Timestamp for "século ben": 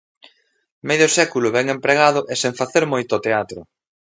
1.17-1.65